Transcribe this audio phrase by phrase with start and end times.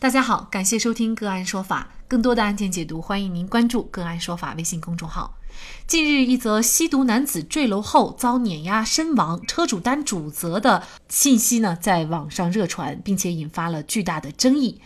[0.00, 5.36] 大家好，感谢收听个案说法，更多的案件解读，欢迎您关注个案说法微信公众号。
[5.88, 14.80] 近日，一则吸毒男子坠楼后遭碾压身亡，车主担主责的信息呢，在网上热传，并且引发了巨大的争议。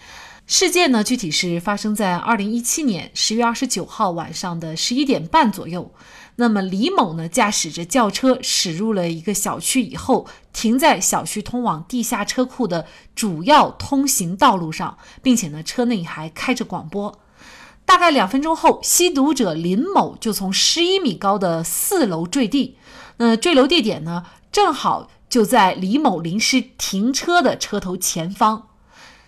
[0.46, 5.92] 事件呢，具体是发生在二零一七年十月二十九号晚上的十一点半左右。
[6.36, 17.20] 那么李某呢，驾驶着轿车驶入了一个小区以后，停在小区通往地下车库的主要通行道路上，并且呢，车内还开着广播。
[17.84, 22.76] 大概两分钟后，吸毒者林某就从十一米高的四楼坠地。
[23.18, 28.68] 那坠楼地点呢，正好就在李某临时停车的车头前方。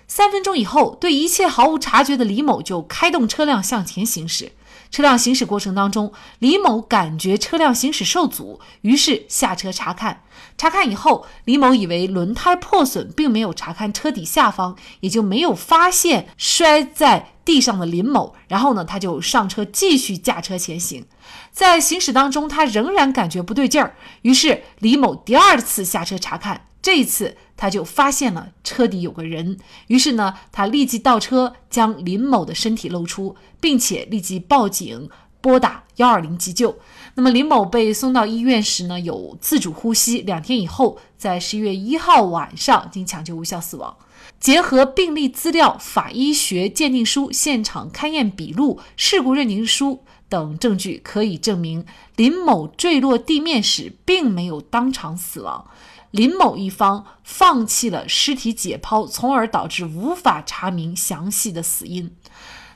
[0.06, 4.52] 三分钟以后，对一切毫无察觉的李某就开动车辆向前行驶。
[4.91, 10.22] 车辆行驶过程当中，李某感觉车辆行驶受阻，于是下车查看。
[10.56, 18.36] 查看以后，李某以为轮胎破损，并没有查看车底下方，也就没有发现摔在地上的林某。
[18.47, 21.05] 然后呢，他就上车继续驾车前行。
[21.50, 26.66] 在行驶当中，他仍然感觉不对劲儿，于是李某第二次下车查看。
[26.84, 35.08] 这一次，他就发现了车底有个人，于是呢，他立即倒车，将林某的身体露出，并且立即报警，
[35.41, 36.78] 拨打幺二零急救。
[37.14, 43.96] 那么林某被送到医院时呢，有自主呼吸，两天以后，在十一月一号晚上经抢救无效死亡。
[44.38, 55.66] 结合病例资料、法医学鉴定书、现场勘验笔录、事故认定书等证据，可以证明林某坠落地面时并没有当场死亡。
[56.14, 62.14] 林某一方放弃了尸体解剖，从而导致无法查明详细的死因。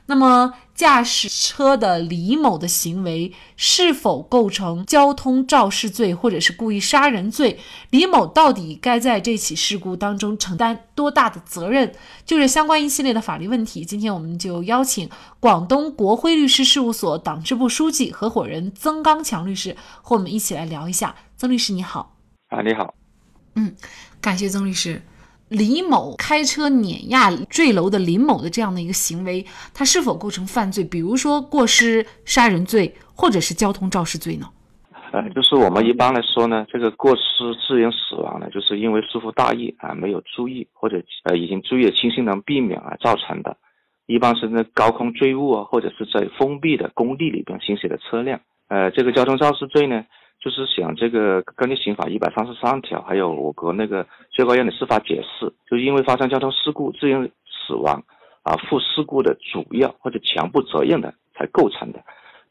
[0.07, 7.57] 那么，驾驶车的李某的行为是否构成交通肇事罪或者是故意杀人罪？
[7.91, 11.93] 李某到底该在这起事故当中承担多大的责任？
[12.25, 13.85] 就是相关一系列的法律问题。
[13.85, 21.15] 今天我们就邀请广东国辉律师事务所党支部书记、合伙人曾刚强律师和我们一起来聊一下。
[21.37, 22.17] 曾律师你好。
[22.49, 22.98] 啊，你好。
[23.55, 23.75] 嗯，
[24.21, 25.01] 感谢曾律师。
[25.49, 29.43] 李某开车碾压坠楼的林某的这样的一个行为，
[29.73, 30.83] 他是否构成犯罪？
[30.83, 34.45] 比如说过失杀人罪，或者是交通肇事罪呢？
[35.11, 43.57] 呃，就是我们一般来说呢，这个过失致人死亡呢，就是因为疏忽大意啊，没有注意或者呃已经注意了轻心能避免啊造成的。
[44.05, 48.39] 一般是在高空坠物啊，或者是在封闭的工地里边行驶的车辆。
[48.67, 50.05] 呃，这个交通肇事罪呢？
[50.39, 58.03] 就是想这个根据刑法一百三十三条，还有我国那个最高院的司法解释，就是因为发生交通事故致人死亡，
[58.43, 62.01] 啊，负事故的主要或者全部责任的才构成的。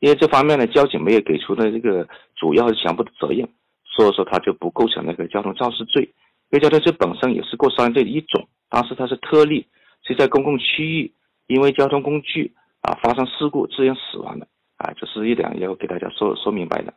[0.00, 2.06] 因为这方面呢，交警没有给出的这个
[2.36, 3.48] 主要和全部的责任，
[3.84, 6.02] 所以说他就不构成那个交通肇事罪。
[6.50, 9.66] 因为交通罪本身也是过失罪的一种，但是它是特例，
[10.02, 11.12] 是在公共区域
[11.46, 14.46] 因为交通工具啊发生事故致人死亡的，
[14.76, 16.94] 啊，这是一点要给大家说说明白的。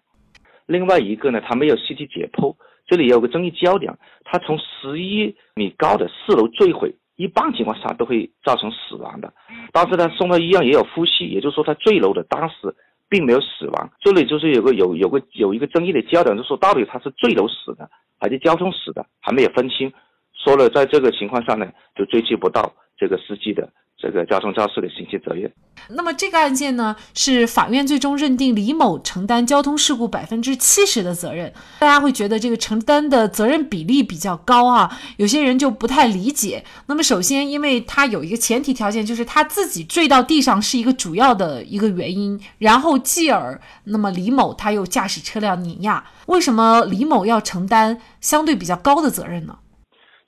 [0.71, 2.55] 另外一个呢，他没有尸体解剖，
[2.87, 3.93] 这里有个争议焦点，
[4.23, 9.33] 他从十一米高的四楼坠毁，一般情况下都会造成死亡的，
[9.73, 12.73] 但是他送到医院也有呼吸，也就是说他坠楼的当时
[13.09, 19.91] 并没有死亡，这里就是有个有有个有一个争议的焦点，就是说到底他是坠楼死的还是交通死的，还没有分清，
[20.33, 23.67] 说了在这个情况下呢，就追究不到这个司机的。
[24.03, 25.51] 这个交通肇事的刑事责任。
[25.89, 31.53] 那么这个案件呢，是法院最终认定李某承担交通事故百分之七十的责任。
[31.77, 36.65] 大家会觉得这个承担的责任比例比较高啊，有些人就不太理解。
[36.87, 49.59] 那么首先，因为他有一个前提条件，就是他自己坠到地上是一个主要的一个原因，然后继而，那么李某他又驾驶车辆碾压，为什么李某要承担相对比较高的责任呢？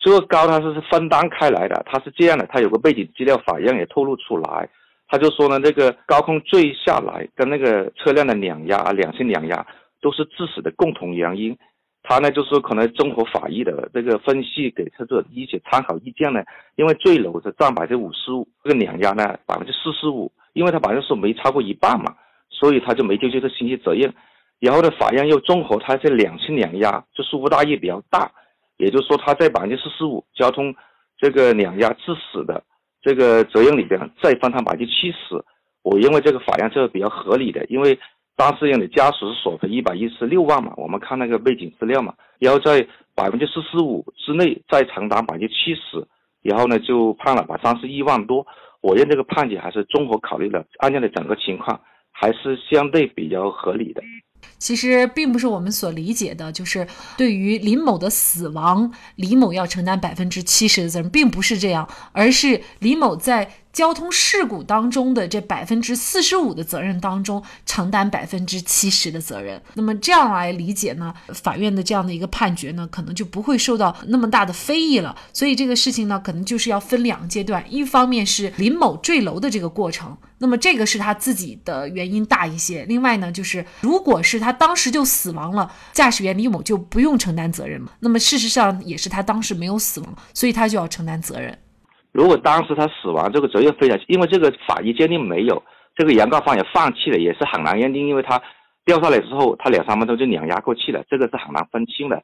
[0.03, 4.67] 这个高他是分担开来的，他是这样的，他有个背景资料，法院也透露出来，
[5.08, 9.66] 他就说呢，这个高空坠下来跟那个车辆的两压啊两性两压
[10.02, 11.58] 都是致死的共同原因，
[12.03, 16.44] 他呢就说可能综合法医的这个分析给车主一些参考意见呢，
[16.76, 22.14] 因为坠楼是占百分之五十五，这个两压呢百分之四十五，因为他百分之没超过一半嘛，
[22.50, 24.14] 所以他就没追究这刑事责任，
[24.59, 28.29] 然后呢法院又综合他这两性两压，就疏忽大意比较大。
[28.84, 30.74] 也就是说，他在百分之四十五交通
[31.18, 32.64] 这个两压致死的
[33.02, 35.44] 这个责任里边，再分摊百分之七十，
[35.84, 37.97] 我认为这个法院这个比较合理的，因为
[38.35, 42.85] 当事人的家属是索赔一百一十六万嘛，我们看那个背景资料嘛，然后在
[43.16, 46.06] 百分之四十五之内再承担百分之七十，
[46.41, 48.46] 然后呢就判了，把三十一万多。
[48.82, 51.79] 我认这个判决还是综合考虑了案件的整个情况，
[52.12, 54.02] 还是相对比较合理的。
[54.57, 56.87] 其实并不是我们所理解的，就是
[57.17, 63.49] 对于林某的死亡，李某要承担百分之七十的责任，并不是这样，而是李某在。
[63.73, 69.59] 交通事故当中的这百分之四十五的责任当中，承担百分之七十的责任。
[69.73, 71.11] 那么这样来理解呢？
[71.34, 75.16] 法院的这样的一个判决呢，可能就不会受到那么大的非议了。
[75.34, 77.66] 所以这个事情呢，可能就是要分两个阶段。
[77.67, 82.85] 一方面是林某坠楼的这个过程，那么这个是他自己的原因大一些。
[82.85, 87.91] 另外呢，就是如果是他当时就死亡了，驾驶员李某就不用承担责任了。
[88.02, 91.58] 那么事实上也是他当时没有死亡，所以他就要承担责任。
[92.14, 95.62] 如果当时他死亡，这个责任非常，因为这个法医鉴定没有，
[95.96, 98.40] 这个原告方也放弃了，也是很难认定，因为他
[98.86, 102.22] 掉下来之后，他两三分钟就碾压过去了，这个是很难分清的。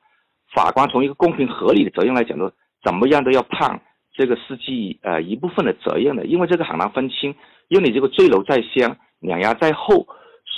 [0.54, 2.52] 法官从一个公平合理的责任来讲呢，
[2.84, 3.82] 怎么样都要判
[4.16, 7.34] 这个司机呃一部分的责任的，因为这个很难分清，
[7.68, 10.06] 因为你这个坠楼在先，碾压在后，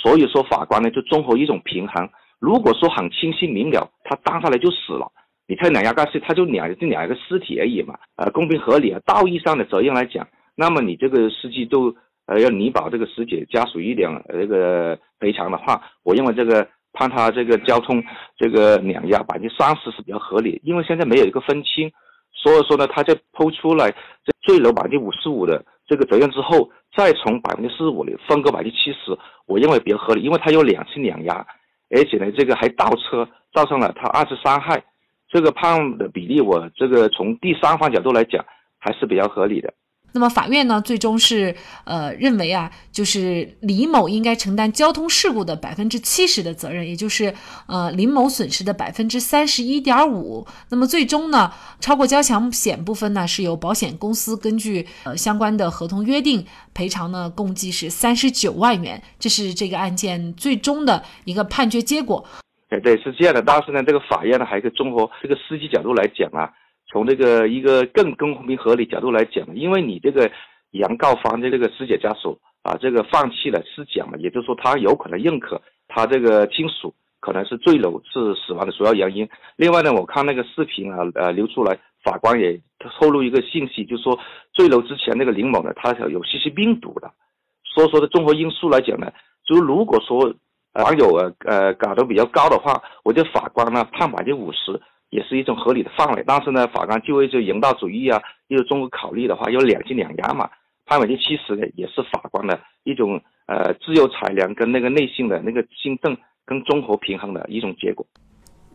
[0.02, 2.08] 所以说法官呢就综合一种平衡。
[2.38, 5.10] 如果说很清晰明了，他当下来就死了。
[5.52, 10.26] 你太两压盖是，他就两就两个尸体而已嘛，呃，公平合理啊，道义上的责任来讲，
[10.56, 11.94] 那么你这个司机都
[12.24, 18.02] 呃要弥补这个尸体家属一点这个赔偿的话，我认为这个判他这个交通
[18.38, 21.92] 这个两压百分之三十是比较合理，因为现在没有一个分清，
[22.32, 23.90] 所以说呢，他就抛出来
[24.24, 29.14] 这坠楼百分之五十五的这个责任之后，再从百分之四十五里分割百分之七十，
[29.46, 31.46] 我认为比较合理，因为他有两次两压，
[31.90, 34.82] 而且呢，这个还倒车造成了他二次伤害。
[35.32, 38.44] 这个判的比例，我这个从第三方角度来讲
[38.78, 39.72] 还是比较合理的。
[40.14, 47.32] 那么法院呢，最终是呃认为啊，就是李某应该承担交通事故的百分之七十的责任，也就是
[47.66, 50.46] 呃林某损失的百分之三十一点五。
[50.68, 51.50] 那么最终呢，
[51.80, 56.44] 超过交强险部分呢，是由保险公司根据呃相关的合同约定
[56.74, 59.02] 赔偿呢，共计是三十九万元。
[59.18, 62.22] 这是这个案件最终的一个判决结果。
[62.80, 63.42] 对对，是这样的。
[63.42, 66.50] 但是呢，这个法院呢，还有一个综合这个司机角度来讲啊，
[66.86, 70.30] 从这个一个更公平合理角度来讲，因为你这个
[70.70, 79.28] 原告方的这个死者家属啊，这个放弃了尸检嘛，也就是说他有可能认可他这个亲属可能是坠楼是死亡的主要原因。
[79.56, 82.58] 另外呢，我看那个视频啊，呃流出来，法官也
[82.98, 84.18] 透露一个信息，就是说
[84.54, 87.12] 坠楼之前那个林某呢，他是有吸吸病毒的。
[87.74, 89.12] 所以说的综合因素来讲呢，
[89.44, 90.34] 就如果说。
[90.74, 94.80] 网友呃呃搞得比较高的话，我觉得法官呢判百分之五十
[95.10, 96.24] 也是一种合理的范围。
[96.26, 100.48] 但是呢，法官就为就人道主义啊，又综合考虑的话，有两进两压嘛，
[100.86, 106.16] 判百分之七十的也是法官的一种呃自由裁量跟那个内心的那个心动
[106.46, 108.06] 跟综合平衡的一种结果。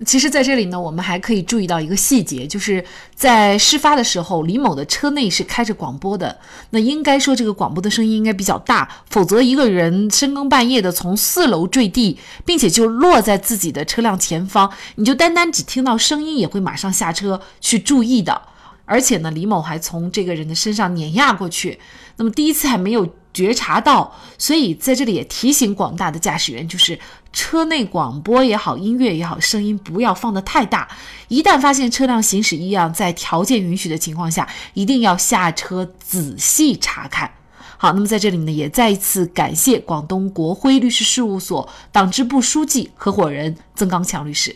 [0.05, 2.83] 其实，在这里呢，我们还可以注意到一个细节，就是
[3.15, 6.37] 在事发的时候，李某的车内是开着广播的。
[6.69, 18.39] 那应该说，这个广播的声音应该比较大，否则一个人深更半夜的从四楼坠地，并且就落在自己的车辆前方，你就单单只听到声音，也会马上下车去注意的。
[18.85, 21.79] 而且呢，李某还从这个人的身上碾压过去，
[22.17, 23.05] 那么第一次还没有
[23.37, 26.99] 觉察到，所以在这里也提醒广大的驾驶员，就是
[27.31, 30.87] 车内广播也好，音乐也好，声音不要放得太大。
[31.27, 37.29] 一旦发现车辆行驶异样，在条件允许的情况下，一定要下车仔细查看。
[37.77, 44.55] 好，那么在这里呢，也再一次感谢广东国辉律师事务所党支部书记、合伙人曾刚强律师。